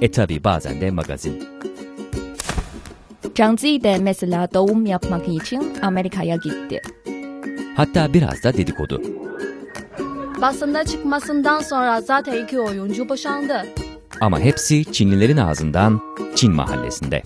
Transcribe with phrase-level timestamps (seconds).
[0.00, 1.44] E tabi bazen de magazin.
[3.36, 6.82] Zhang Zi de mesela doğum yapmak için Amerika'ya gitti.
[7.76, 9.02] Hatta biraz da dedikodu.
[10.40, 13.66] Basında çıkmasından sonra zaten iki oyuncu boşandı.
[14.20, 16.00] Ama hepsi Çinlilerin ağzından
[16.34, 17.22] Çin mahallesinde.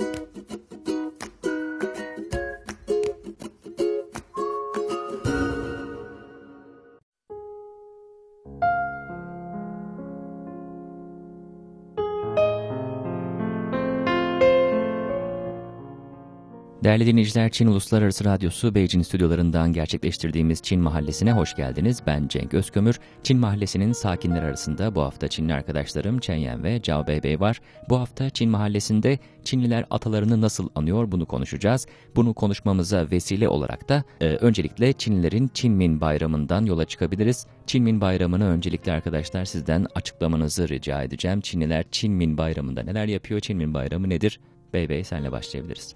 [16.89, 22.03] Değerli dinleyiciler, Çin Uluslararası Radyosu Beijing stüdyolarından gerçekleştirdiğimiz Çin Mahallesi'ne hoş geldiniz.
[22.07, 23.01] Ben Cenk Özkömür.
[23.23, 27.61] Çin Mahallesi'nin sakinleri arasında bu hafta Çinli arkadaşlarım Chen Yan ve Zhao Beibei var.
[27.89, 31.87] Bu hafta Çin Mahallesi'nde Çinliler atalarını nasıl anıyor bunu konuşacağız.
[32.17, 37.47] Bunu konuşmamıza vesile olarak da e, öncelikle Çinlilerin Çinmin Bayramı'ndan yola çıkabiliriz.
[37.67, 41.41] Çinmin Bayramı'nı öncelikle arkadaşlar sizden açıklamanızı rica edeceğim.
[41.41, 43.41] Çinliler Çinmin Bayramı'nda neler yapıyor?
[43.41, 44.41] Çinmin Bayramı nedir?
[44.73, 45.95] Beybei senle başlayabiliriz.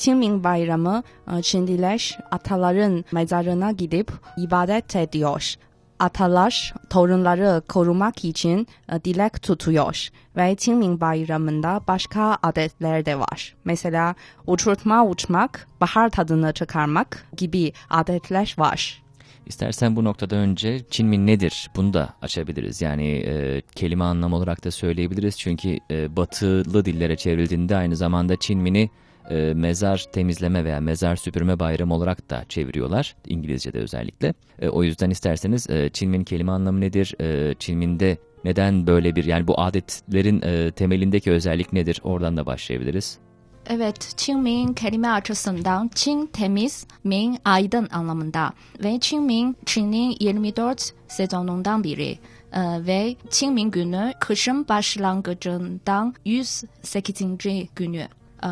[0.00, 5.54] Çinmin Bayramı e, Çinliler ataların mezarına gidip ibadet ediyor.
[5.98, 13.56] Atalar torunları korumak için e, dilek tutuyor ve Çinmin Bayramı'nda başka adetler de var.
[13.64, 14.14] Mesela
[14.46, 19.02] uçurtma uçmak, bahar tadını çıkarmak gibi adetler var.
[19.46, 22.82] İstersen bu noktada önce Çinmin nedir bunu da açabiliriz.
[22.82, 25.38] Yani e, kelime anlam olarak da söyleyebiliriz.
[25.38, 28.90] Çünkü e, batılı dillere çevrildiğinde aynı zamanda Çinmin'i
[29.30, 33.16] e, mezar temizleme veya mezar süpürme bayramı olarak da çeviriyorlar.
[33.26, 34.34] İngilizce'de özellikle.
[34.58, 37.14] E, o yüzden isterseniz e, Çinmin kelime anlamı nedir?
[37.20, 42.00] E, Çinmin'de neden böyle bir yani bu adetlerin e, temelindeki özellik nedir?
[42.04, 43.18] Oradan da başlayabiliriz.
[43.66, 48.52] Evet, Çinmin kelime açısından Çin temiz, Min aydın anlamında
[48.84, 52.18] ve Çinmin Çin'in 24 sezonundan biri
[52.52, 57.22] Ee, ve Çinmin günü kışın başlangıcından 108.
[57.76, 58.08] günü.
[58.44, 58.48] Ee,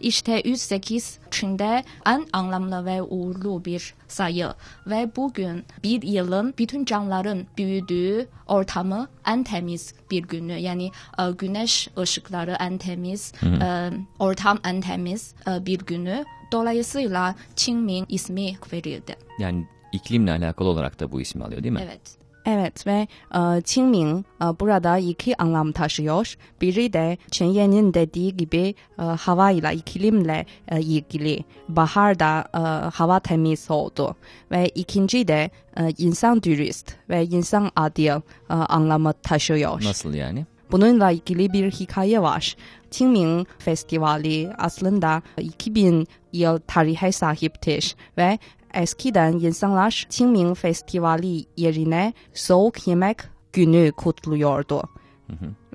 [0.00, 4.48] İşte 108 Çin'de en anlamlı ve uğurlu bir sayı
[4.86, 10.52] ve bugün bir yılın bütün canlıların büyüdüğü ortamı en temiz bir günü.
[10.52, 16.24] Yani e, güneş ışıkları en temiz, e, ortam en temiz e, bir günü.
[16.52, 19.16] Dolayısıyla Çinmin ismi verildi.
[19.38, 21.80] Yani iklimle alakalı olarak da bu ismi alıyor değil mi?
[21.84, 22.21] Evet.
[22.46, 26.36] Evet ve e, Çinmin e, burada iki anlam taşıyor.
[26.60, 31.44] Biri de Chen Yan'in dediği gibi e, havayla, iklimle e, ilgili.
[31.68, 32.58] Baharda e,
[32.96, 34.16] hava temiz oldu.
[34.50, 39.84] Ve ikinci de e, insan dürüst ve insan adil e, anlamı taşıyor.
[39.84, 40.46] Nasıl yani?
[40.72, 42.56] Bununla ilgili bir hikaye var.
[42.90, 48.38] Qingming Festivali aslında 2000 yıl tarihe sahiptir ve
[48.74, 53.18] eskiden insanlar Qingming Festivali yerine soğuk yemek
[53.52, 54.82] günü kutluyordu.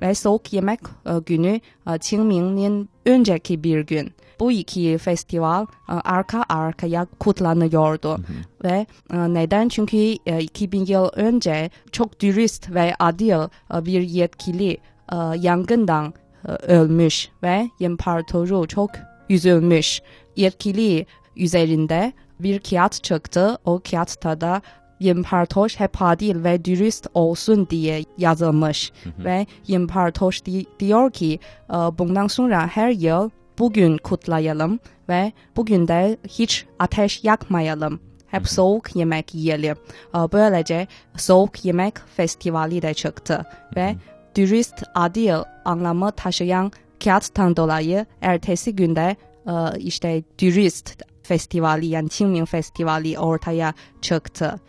[0.02, 4.12] Ve soğuk yemek e, günü e, Qingming'in önceki bir gün.
[4.40, 8.18] Bu iki festival e, arka arkaya kutlanıyordu.
[8.64, 9.68] Ve e, neden?
[9.68, 14.78] Çünkü e, 2000 yıl önce çok dürüst ve adil bir yetkili
[15.38, 16.14] yangından
[16.62, 18.90] ölmüş ve imparatoru çok
[19.28, 20.02] üzülmüş.
[20.36, 21.06] Yetkili
[21.36, 23.58] üzerinde bir kağıt çıktı.
[23.64, 24.62] O kağıtta da
[25.00, 28.92] imparator hep adil ve dürüst olsun diye yazılmış.
[29.18, 31.38] Ve imparator di- diyor ki
[31.70, 34.78] e, bundan sonra her yıl bugün kutlayalım
[35.08, 38.00] ve bugün de hiç ateş yakmayalım.
[38.26, 39.76] Hep soğuk yemek yiyelim.
[40.14, 43.44] E, Böylece soğuk yemek festivali de çıktı
[43.76, 43.94] ve
[44.36, 45.34] dürüst adil
[45.64, 46.72] anlamı taşıyan
[47.04, 54.60] kağıttan dolayı ertesi günde e, işte dürüst festivali yani Qingming Festivali ortaya çıktı.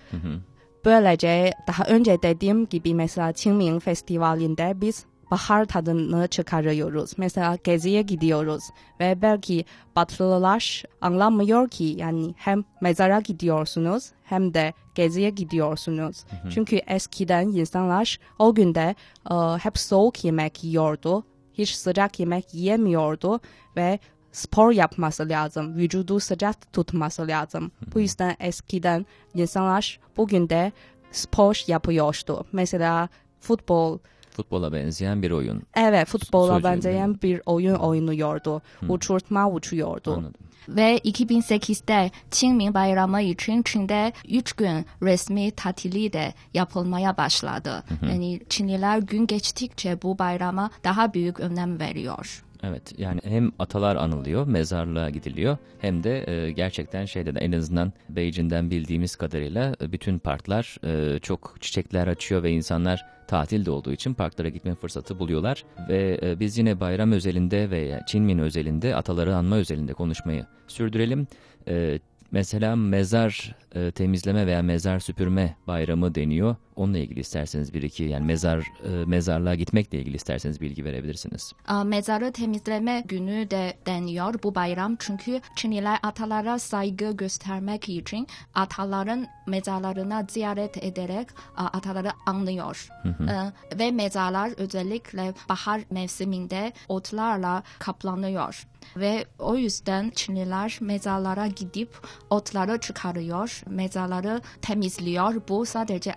[0.86, 7.12] Böylece daha önce dediğim gibi mesela Qingming Festivali'nde biz bahar tadını çıkarıyoruz.
[7.18, 8.64] Mesela geziye gidiyoruz
[9.00, 9.66] ve belki
[9.96, 16.26] Batılılar anlamıyor ki yani hem mezara gidiyorsunuz hem de geziye gidiyorsunuz.
[16.50, 18.96] Çünkü eskiden insanlar o günde
[19.32, 21.24] e, hep soğuk yemek yiyordu.
[21.54, 23.40] Hiç sıcak yemek yiyemiyordu
[23.76, 24.00] ve
[24.32, 25.76] spor yapması lazım.
[25.76, 27.72] Vücudu sıcak tutması lazım.
[27.94, 29.06] Bu yüzden eskiden
[29.36, 30.72] insanlar bugün de
[31.12, 32.46] spor yapıyordu.
[32.52, 33.10] Mesela
[33.40, 34.00] futbol,
[34.32, 35.64] Futbola benzeyen bir oyun.
[35.76, 38.62] Evet futbola Çocuğun, benzeyen bir oyun oynuyordu.
[38.90, 40.14] Uçurtma uçuyordu.
[40.14, 40.42] Anladım.
[40.70, 47.84] Ve 2008'de Qingming Bayramı için Çin'de 3 gün resmi tatili de yapılmaya başladı.
[48.02, 52.44] Yani Çinliler gün geçtikçe bu bayrama daha büyük önem veriyor.
[52.64, 57.94] Evet yani hem atalar anılıyor, mezarlığa gidiliyor hem de e, gerçekten şeyde de en azından
[58.10, 64.14] Beijing'den bildiğimiz kadarıyla e, bütün parklar e, çok çiçekler açıyor ve insanlar tatilde olduğu için
[64.14, 65.64] parklara gitme fırsatı buluyorlar.
[65.90, 71.28] Ve e, biz yine bayram özelinde veya Çinmin özelinde ataları anma özelinde konuşmayı sürdürelim.
[71.68, 72.00] E,
[72.32, 76.56] Mesela mezar e, temizleme veya mezar süpürme bayramı deniyor.
[76.80, 81.54] Onunla ilgili isterseniz bir iki yani mezar e, mezarlığa gitmekle ilgili isterseniz bilgi verebilirsiniz.
[81.86, 90.28] Mezarı temizleme günü de deniyor bu bayram çünkü Çinliler atalara saygı göstermek için ataların mezarlarına
[90.30, 92.90] ziyaret ederek ataları anlıyor.
[93.06, 98.68] Ee, ve mezarlar özellikle bahar mevsiminde otlarla kaplanıyor.
[98.98, 105.42] Ve o yüzden Çinliler mezarlara gidip otları çıkarıyor, mezarları temizliyor.
[105.50, 106.14] Bu sadece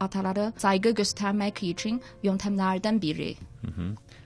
[0.57, 3.37] saygı göstermek için yöntemlerden biri.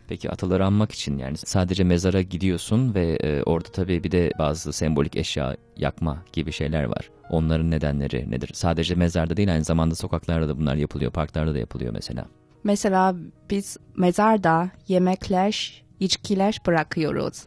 [0.09, 4.73] Peki ataları anmak için yani sadece mezara gidiyorsun ve e, orada tabii bir de bazı
[4.73, 7.11] sembolik eşya yakma gibi şeyler var.
[7.31, 8.51] Onların nedenleri nedir?
[8.55, 12.27] Sadece mezarda değil aynı zamanda sokaklarda da bunlar yapılıyor, parklarda da yapılıyor mesela.
[12.65, 13.15] Mesela
[13.51, 17.47] biz mezarda yemekler, içkiler bırakıyoruz.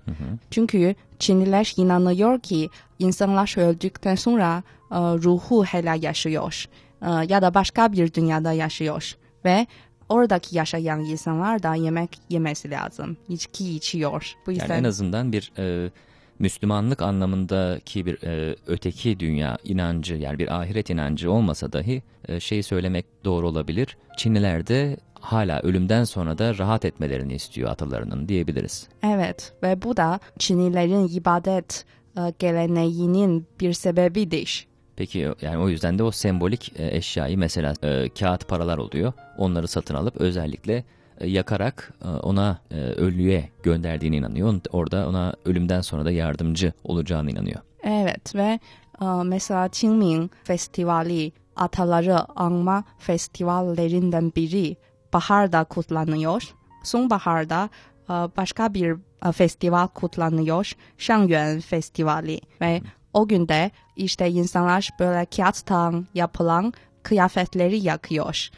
[0.52, 6.66] Çünkü Çinliler inanıyor ki insanlar öldükten sonra e, ruhu hala yaşıyor
[7.01, 9.16] ya da başka bir dünyada yaşıyor
[9.46, 9.68] ve
[10.10, 13.18] oradaki yaşayan insanlar da yemek yemesi lazım.
[13.30, 14.34] İçki içiyor.
[14.46, 15.92] Bu Yani yüzden en azından bir e,
[16.40, 22.63] Müslümanlık anlamındaki bir e, öteki dünya inancı yani bir ahiret inancı olmasa dahi e, şeyi
[22.63, 23.98] söylemek doğru olabilir.
[24.18, 28.88] Çinliler de hala ölümden sonra da rahat etmelerini istiyor atalarının diyebiliriz.
[29.04, 31.86] evet ve bu da Çinlilerin ibadet
[32.18, 34.69] e, geleneğinin bir sebebidir.
[35.00, 39.13] Peki yani o yüzden de o sembolik e, eşyayı mesela e, kağıt paralar oluyor.
[39.38, 40.84] Onları satın alıp özellikle
[41.19, 44.60] e, yakarak e, ona e, ölüye gönderdiğine inanıyor.
[44.72, 47.60] Orada ona ölümden sonra da yardımcı olacağına inanıyor.
[47.84, 48.60] Evet ve
[49.01, 54.78] e, mesela Qingming Festivali ataları anma festivallerinden biri
[55.13, 56.56] baharda kutlanıyor.
[56.84, 57.69] Sonbaharda
[58.10, 60.72] e, başka bir e, festival kutlanıyor.
[60.98, 62.81] Shangyuan Festivali ve
[63.14, 66.74] o günde işte insanlar böyle kağıttan yapılan
[67.04, 68.50] kıyafetleri yakıyor.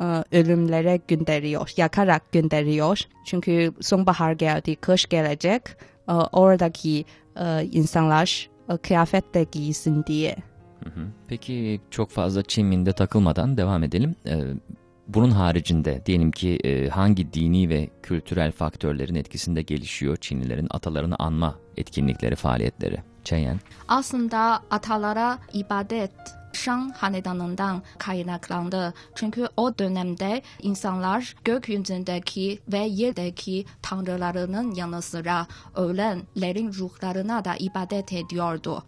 [0.00, 3.00] E, ölümlere gönderiyor, yakarak gönderiyor.
[3.24, 5.62] Çünkü sonbahar geldi, kış gelecek.
[6.08, 7.04] E, oradaki
[7.40, 10.36] e, insanlar e, kıyafet de giysin diye.
[11.28, 14.14] Peki çok fazla Çinmin'de takılmadan devam edelim.
[14.26, 14.42] Ee,
[15.08, 21.54] bunun haricinde diyelim ki e, hangi dini ve kültürel faktörlerin etkisinde gelişiyor Çinlilerin atalarını anma
[21.76, 22.98] etkinlikleri, faaliyetleri?
[23.28, 23.60] Çenyen.
[23.88, 26.10] Aslında atalara ibadet
[26.52, 28.94] Şang hanedanından kaynaklandı.
[29.14, 35.46] Çünkü o dönemde insanlar gökyüzündeki ve yerdeki tanrılarının yanı sıra
[35.76, 38.82] ölenlerin ruhlarına da ibadet ediyordu.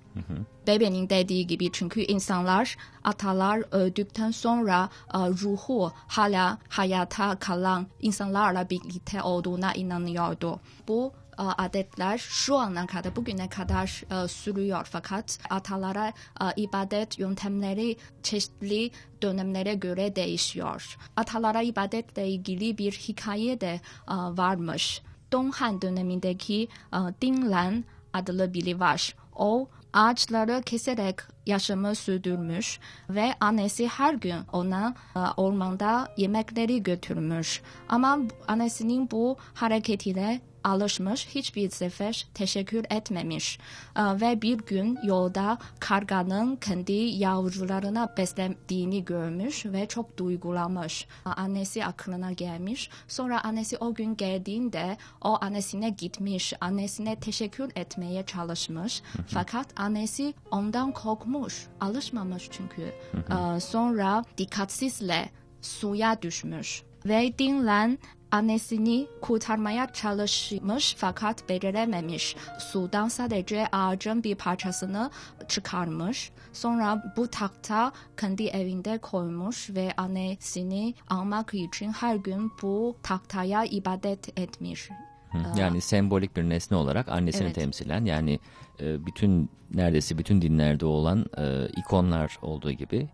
[0.67, 9.23] Bebe'nin dediği gibi çünkü insanlar atalar öldükten sonra e, ruhu hala hayata kalan insanlarla birlikte
[9.23, 10.61] olduğuna inanıyordu.
[10.88, 16.09] Bu adetler şu ana kadar bugüne kadar e, sürüyor fakat atalara
[16.40, 18.90] e, ibadet yöntemleri çeşitli
[19.23, 20.97] dönemlere göre değişiyor.
[21.16, 25.02] Atalara ibadetle ilgili bir hikaye de e, varmış.
[25.32, 29.14] Donghan dönemindeki e, Dinglan adlı biri var.
[29.37, 31.16] O ağaçları keserek
[31.47, 32.80] yaşamı sürdürmüş
[33.11, 37.62] ve annesi her gün ona e, ormanda yemekleri götürmüş.
[37.88, 38.18] Ama
[38.49, 43.59] annesinin bu hareketiyle alışmış hiçbir sefer teşekkür etmemiş
[43.97, 51.07] E, ve bir gün yolda karganın kendi yavrularına beslediğini görmüş ve çok duygulanmış.
[51.26, 52.90] E, Annesi aklına gelmiş.
[53.09, 59.02] Sonra annesi o gün geldiğinde o annesine gitmiş, annesine teşekkür etmeye çalışmış.
[59.29, 62.83] Fakat annesi ondan korkmuş, alışmamış çünkü.
[63.14, 65.31] E, Sonra dikkatsizle
[65.62, 67.99] suya düşmüş ve Dinlan
[68.31, 72.37] annesini kurtarmaya çalışmış fakat becerememiş.
[72.59, 75.11] Sudan sadece ağacın bir parçasını
[75.49, 76.33] çıkarmış.
[76.53, 84.39] Sonra bu tahta kendi evinde koymuş ve annesini almak için her gün bu tahtaya ibadet
[84.39, 84.91] etmiş.
[85.31, 87.55] Hı, Yani sembolik bir nesne olarak annesini Evet.
[87.55, 88.39] temsilen yani
[88.81, 93.09] e, bütün neredeyse bütün dinlerde olan e, ikonlar olduğu gibi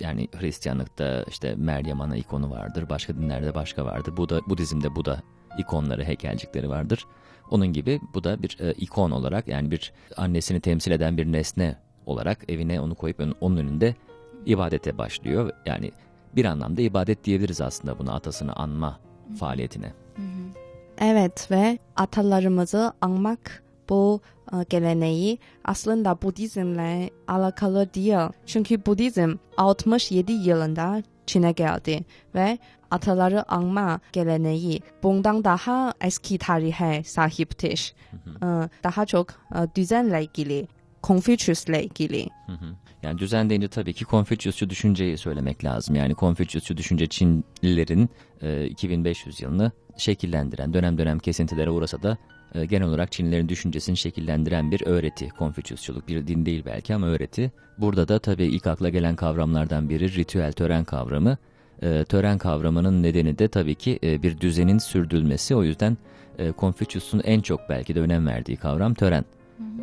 [0.00, 2.88] yani Hristiyanlıkta işte Meryem Ana ikonu vardır.
[2.88, 4.16] Başka dinlerde başka vardır.
[4.16, 5.22] Bu da Budizm'de bu da
[5.58, 7.06] ikonları, heykelcikleri vardır.
[7.50, 11.76] Onun gibi bu da bir e, ikon olarak yani bir annesini temsil eden bir nesne
[12.06, 13.94] olarak evine onu koyup onun önünde
[14.46, 15.50] ibadete başlıyor.
[15.66, 15.92] Yani
[16.36, 19.00] bir anlamda ibadet diyebiliriz aslında buna atasını anma
[19.38, 19.92] faaliyetine.
[20.98, 24.20] Evet ve atalarımızı anmak bu
[24.52, 28.28] e, geleneği aslında Budizmle alakalı değil.
[28.46, 32.04] Çünkü Budizm 67 yılında Çin'e geldi
[32.34, 32.58] ve
[32.90, 37.94] ataları anma geleneği bundan daha eski tarihe sahiptir.
[38.42, 38.46] E,
[38.84, 40.68] Daha çok e, düzenle ilgili,
[41.02, 42.28] Confucius'la ilgili.
[42.46, 42.74] Hı hı.
[43.02, 45.94] Yani düzen deyince tabii ki Konfüçyüsçü düşünceyi söylemek lazım.
[45.94, 48.08] Yani Konfüçyüsçü düşünce Çinlilerin
[48.42, 52.18] e, 2500 yılını şekillendiren, dönem dönem kesintilere uğrasa da
[52.54, 55.28] e, genel olarak Çinlilerin düşüncesini şekillendiren bir öğreti.
[55.28, 57.52] Konfüçyüsçülük bir din değil belki ama öğreti.
[57.78, 61.36] Burada da tabii ilk akla gelen kavramlardan biri ritüel tören kavramı.
[61.82, 65.54] E, tören kavramının nedeni de tabii ki e, bir düzenin sürdürülmesi.
[65.56, 65.96] O yüzden
[66.38, 69.24] e, Konfüçyüs'ün en çok belki de önem verdiği kavram tören.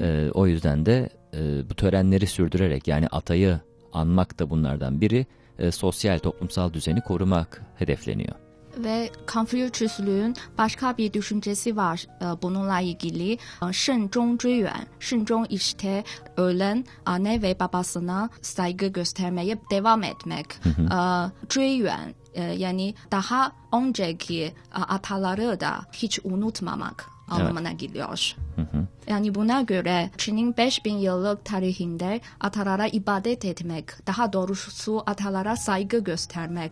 [0.01, 3.59] E, o yüzden de e, bu törenleri sürdürerek yani atayı
[3.93, 5.25] anmak da bunlardan biri
[5.59, 8.46] e, sosyal toplumsal düzeni korumak hedefleniyor.
[8.83, 13.33] Ve Confucius'luğun başka bir düşüncesi var e, bununla ilgili.
[13.33, 14.85] E, Shenzhong Zhuiyuan.
[14.99, 16.03] Shenzhong işte
[16.37, 20.45] ölen anne ve babasına saygı göstermeye devam etmek.
[20.65, 20.99] E,
[21.49, 28.35] Zhuiyuan e, yani daha önceki e, ataları da hiç unutmamak anlamına geliyor.
[29.07, 36.71] Yani buna göre Çin'in 5000 yıllık tarihinde atalara ibadet etmek, daha doğrusu atalara saygı göstermek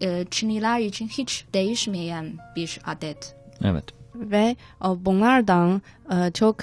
[0.00, 3.36] e, e, Çinliler için hiç değişmeyen bir adet.
[3.64, 3.84] Evet.
[4.14, 5.82] Ve e, bunlardan
[6.12, 6.56] e, çok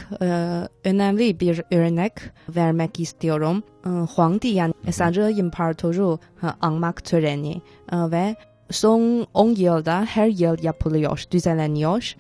[0.84, 2.14] önemli bir örnek
[2.50, 3.64] vermek istiyorum.
[3.86, 6.20] E, Huangdi yani Sarı İmparatoru
[6.62, 8.36] anmak töreni ve
[8.72, 12.16] son 10 yılda her yıl yapılıyor, düzenleniyor.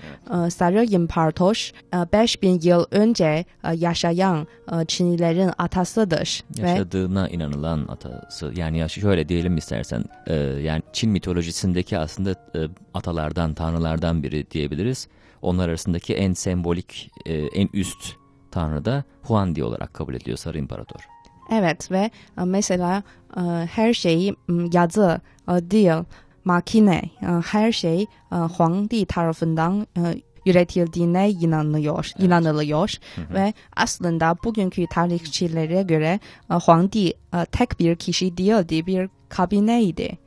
[0.45, 6.43] E, Sarı İmparator e, 5000 yıl önce e, yaşayan e, Çinlilerin atasıdır.
[6.59, 8.51] Ve Yaşadığına inanılan atası.
[8.55, 12.59] Yani ya şöyle diyelim istersen e, yani Çin mitolojisindeki aslında e,
[12.93, 15.07] atalardan, tanrılardan biri diyebiliriz.
[15.41, 18.15] Onlar arasındaki en sembolik, e, en üst
[18.51, 20.99] tanrı da Huangdi olarak kabul ediliyor Sarı İmparator.
[21.51, 23.03] Evet ve e, mesela
[23.37, 23.41] e,
[23.71, 26.03] her şey m, yazı e, değil,
[26.45, 27.01] makine,
[27.45, 29.87] her şey Huangdi tarafından
[30.45, 32.93] üretildiğine inanıyor, inanılıyor
[33.33, 36.19] ve aslında bugünkü tarihçilere göre
[36.49, 37.13] Huangdi
[37.51, 40.17] tek bir kişi değildi, bir kabineydi.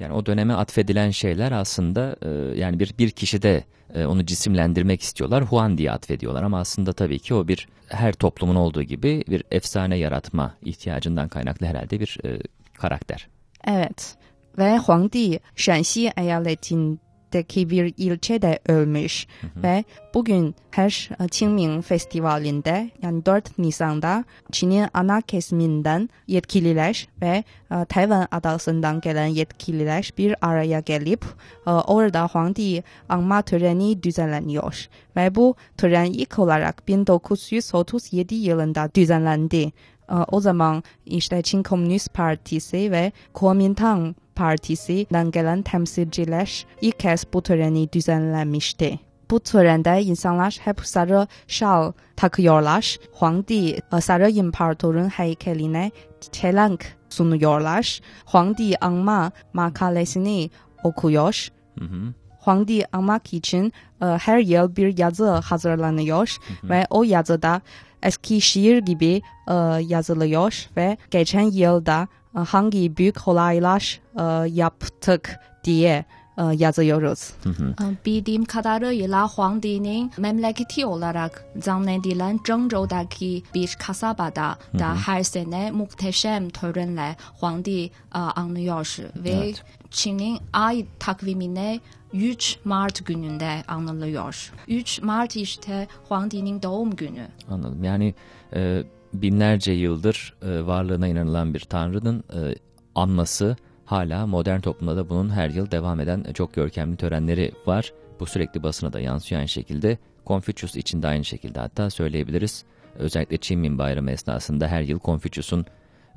[0.00, 3.64] Yani o döneme atfedilen şeyler aslında e, yani bir bir kişide
[3.94, 5.44] e, onu cisimlendirmek istiyorlar.
[5.44, 9.96] Huan diye atfediyorlar ama aslında tabii ki o bir her toplumun olduğu gibi bir efsane
[9.96, 12.38] yaratma ihtiyacından kaynaklı herhalde bir e,
[12.74, 13.28] karakter.
[13.64, 14.16] Evet
[14.58, 19.84] ve Huangdi Shanxi eyaletindeki bir ilçede ölmüş ve
[20.14, 29.00] bugün her Qingming Festivali'nde yani 4 Nisan'da Çin'in ana kesiminden yetkililer ve e, Tayvan adasından
[29.00, 31.24] gelen yetkililer bir araya gelip
[31.66, 39.72] e, orada Huangdi anma töreni düzenleniyor ve bu tören ilk olarak 1937 yılında düzenlendi.
[40.10, 47.42] E, O zaman işte Çin Komünist Partisi ve Kuomintang Partisi'den gelen temsilciler ilk kez bu
[47.42, 48.98] töreni düzenlemişti.
[49.30, 52.96] Bu törende insanlar hep sarı şal takıyorlar.
[53.12, 55.90] Huangdi e, Sarı İmparator'un heykeline
[56.32, 58.00] çelenk sunuyorlar.
[58.26, 60.50] Huangdi anma makalesini
[60.84, 61.48] okuyor.
[61.78, 62.14] Hı hı.
[62.40, 67.60] Huangdi anmak için e, her yıl bir yazı hazırlanıyor ve o yazıda
[68.02, 76.04] eski şiir gibi e, yazılıyor ve geçen yılda hangi büyük olaylar e, yaptık diye
[76.38, 77.30] e, yazıyoruz.
[77.46, 87.16] E, Bildiğim kadarıyla Huangdi'nin memleketi olarak zannedilen Zhengzhou'daki bir kasabada da her sene muhteşem törenle
[87.40, 89.64] Huangdi e, anlıyor ve Evet.
[89.90, 91.80] Çin'in ay takvimine
[92.12, 94.52] 3 Mart gününde anılıyor.
[94.68, 97.26] 3 Mart işte Huangdi'nin doğum günü.
[97.50, 97.84] Anladım.
[97.84, 98.14] Yani
[98.54, 98.82] e,
[99.14, 102.54] binlerce yıldır e, varlığına inanılan bir tanrının e,
[102.94, 107.92] anması hala modern toplumda da bunun her yıl devam eden e, çok görkemli törenleri var.
[108.20, 112.64] Bu sürekli basına da yansıyan şekilde Confucius için de aynı şekilde hatta söyleyebiliriz.
[112.94, 115.66] Özellikle Çinmin Bayramı esnasında her yıl Confucius'un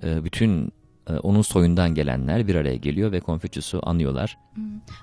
[0.03, 0.71] e, bütün
[1.09, 4.37] e, onun soyundan gelenler bir araya geliyor ve Confucius'u anıyorlar.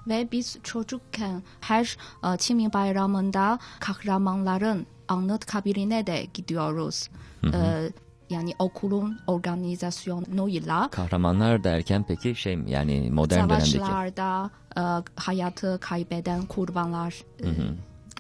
[0.07, 7.11] Ve biz çocukken her e, Çinmin Bayramı'nda kahramanların anıt kabirine de gidiyoruz.
[7.45, 7.91] E,
[8.31, 13.71] yani okulun organizasyonuyla Kahramanlar derken peki şey yani modern dönemdeki.
[13.71, 14.83] Savaşlarda e,
[15.17, 17.47] hayatı kaybeden kurbanlar, e,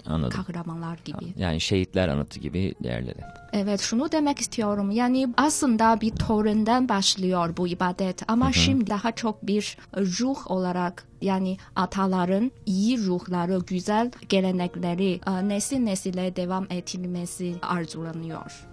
[0.06, 0.42] anladım.
[0.42, 1.32] kahramanlar gibi.
[1.36, 3.20] Yani şehitler anıtı gibi yerleri.
[3.52, 9.46] Evet şunu demek istiyorum yani aslında bir törenden başlıyor bu ibadet ama şimdi daha çok
[9.46, 18.66] bir ruh olarak yani ataların iyi ruhları, güzel gelenekleri e, nesil nesile devam ettirilmesi arzulanıyor.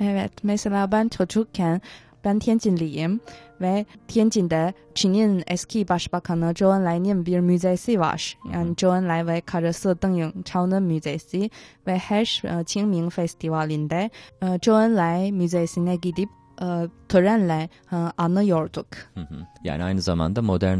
[0.00, 1.82] Evet, mesela ben çocukken
[2.24, 3.20] ben Tianjinliyim
[3.60, 8.38] ve Tianjin'de Çin'in eski başbakanı Zhou Enlai'nin bir müzesi var.
[8.52, 11.50] Yani Zhou Enlai ve karısı Deng Yongchao'nun müzesi
[11.86, 14.10] ve her e, Qingming Festivali'nde
[14.42, 16.28] e, Zhou Enlai müzesine gidip
[16.62, 16.66] e,
[17.08, 18.86] törenle e, anıyorduk.
[19.14, 19.46] Hı hı.
[19.64, 20.78] Yani aynı zamanda modern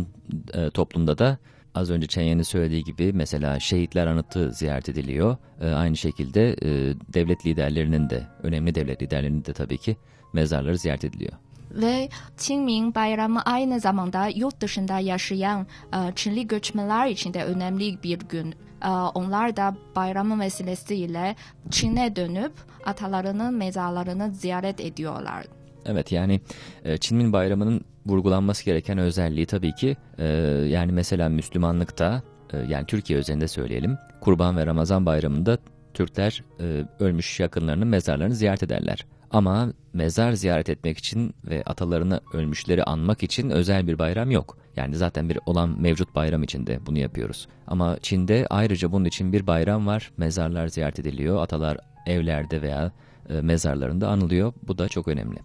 [0.54, 1.38] e, toplumda da
[1.74, 5.36] az önce Çenyen'in söylediği gibi mesela şehitler anıtı ziyaret ediliyor.
[5.60, 9.96] E, aynı şekilde e, devlet liderlerinin de önemli devlet liderlerinin de tabii ki
[10.32, 11.32] mezarları ziyaret ediliyor.
[11.70, 18.18] Ve Qingming Bayramı aynı zamanda yurt dışında yaşayan e, Çinli göçmenler için de önemli bir
[18.18, 18.54] gün.
[18.84, 21.36] E, onlar da bayramın vesilesiyle
[21.70, 22.52] Çin'e dönüp
[22.84, 25.44] atalarının mezarlarını ziyaret ediyorlar.
[25.86, 26.40] Evet yani
[26.84, 30.26] e, Çinmin Bayramı'nın vurgulanması gereken özelliği tabii ki e,
[30.68, 35.58] yani mesela Müslümanlıkta e, yani Türkiye özelinde söyleyelim Kurban ve Ramazan Bayramı'nda
[35.94, 39.06] Türkler e, ölmüş yakınlarının mezarlarını ziyaret ederler.
[39.30, 44.58] Ama mezar ziyaret etmek için ve atalarını ölmüşleri anmak için özel bir bayram yok.
[44.76, 47.48] Yani zaten bir olan mevcut bayram için de bunu yapıyoruz.
[47.66, 50.12] Ama Çin'de ayrıca bunun için bir bayram var.
[50.16, 51.42] Mezarlar ziyaret ediliyor.
[51.42, 52.92] Atalar evlerde veya
[53.28, 54.52] e, mezarlarında anılıyor.
[54.68, 55.38] Bu da çok önemli.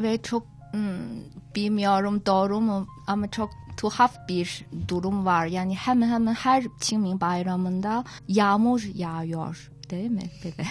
[0.00, 0.80] Ve çok hmm,
[1.54, 5.46] bilmiyorum doğru mu ama çok tuhaf bir durum var.
[5.46, 10.30] Yani hemen hemen her Qingming Bayramı'nda yağmur yağıyor değil mi?
[10.44, 10.68] Böyle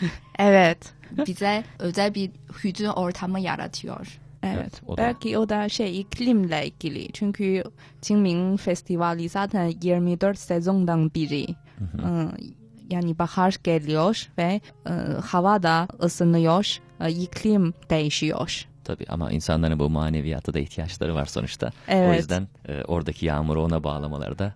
[0.38, 0.92] Evet.
[1.26, 2.30] bize özel bir
[2.64, 4.18] hüzün ortamı yaratıyor.
[4.42, 4.56] Evet.
[4.60, 7.12] Evet, o da- Belki o da şey iklimle ilgili.
[7.12, 7.64] Çünkü
[8.02, 11.46] Qingming Festivali zaten 24 sezondan biri.
[11.80, 12.28] Ee,
[12.90, 14.90] Yani bahar geliyor ve e,
[15.24, 18.64] hava da ısınıyor, e, iklim değişiyor.
[18.84, 21.66] Tabii ama insanların bu maneviyata da ihtiyaçları var sonuçta.
[21.66, 22.18] O Evet.
[22.18, 24.52] yüzden e, oradaki yağmuru ona bağlamaları da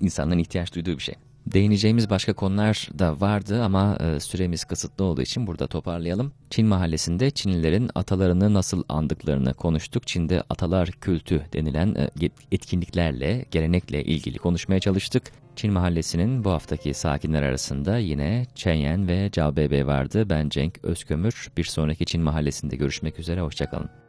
[0.00, 1.14] insanların ihtiyaç duyduğu bir şey.
[1.46, 6.32] Değineceğimiz başka konular da vardı ama e, süremiz kısıtlı olduğu için burada toparlayalım.
[6.50, 10.06] Çin mahallesinde Çinlilerin atalarını nasıl andıklarını konuştuk.
[10.06, 15.22] Çin'de atalar kültü denilen e, etkinliklerle, gelenekle ilgili konuşmaya çalıştık.
[15.56, 20.30] Çin mahallesinin bu haftaki sakinler arasında yine Chen ve Cao Bebe vardı.
[20.30, 21.48] Ben Cenk Özkömür.
[21.56, 23.40] Bir sonraki Çin mahallesinde görüşmek üzere.
[23.40, 23.99] Hoşçakalın.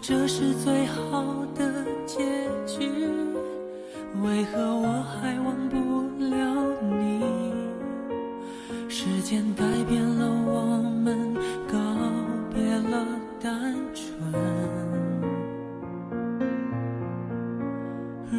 [0.00, 1.22] 这是最好
[1.54, 2.18] 的结
[2.66, 2.88] 局，
[4.22, 5.76] 为何我还忘不
[6.24, 6.36] 了
[6.98, 7.20] 你？
[8.88, 11.34] 时间改变了我们，
[11.70, 11.78] 告
[12.54, 13.06] 别了
[13.42, 14.32] 单纯。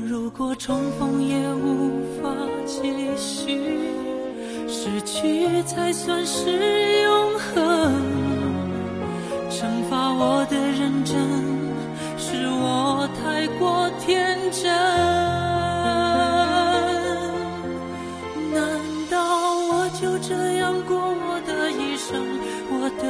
[0.08, 2.34] 如果重逢也无法
[2.66, 2.82] 继
[3.16, 3.60] 续，
[4.68, 8.29] 失去才算是永恒。
[9.60, 11.18] 惩罚我的认真，
[12.18, 14.72] 是我太过天真。
[18.54, 18.64] 难
[19.12, 19.20] 道
[19.68, 22.24] 我就这样过我的一生？
[22.72, 23.04] 我的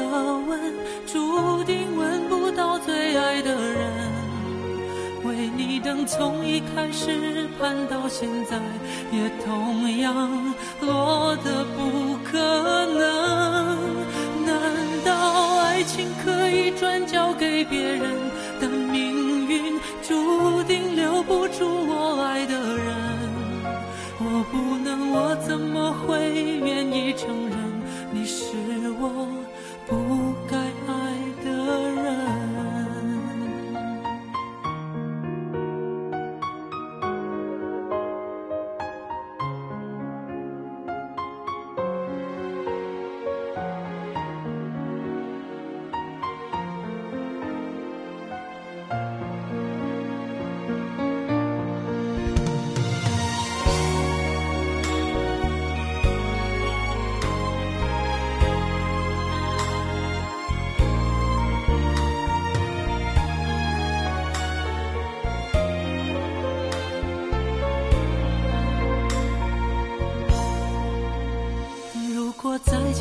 [0.50, 0.60] 吻
[1.06, 4.10] 注定吻不到最爱的人。
[5.26, 8.58] 为你等从一开始盼到现在，
[9.12, 12.40] 也同样落得不可
[12.98, 13.49] 能。
[15.90, 18.12] 情可以转交给别人？
[18.62, 22.88] 但命运注定留不住我爱的人。
[24.20, 26.32] 我不能，我怎么会
[26.64, 27.58] 愿意承认
[28.12, 28.46] 你是
[29.00, 29.28] 我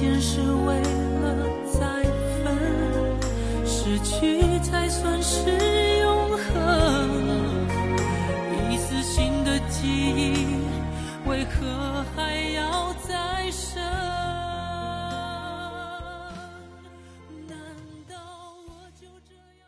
[0.01, 1.35] 见是为了
[1.73, 1.81] 再
[2.45, 2.55] 分，
[3.67, 5.41] 失去才算是
[6.03, 6.47] 永恒。
[8.71, 10.47] 一次新的记忆，
[11.29, 12.78] 为何还要？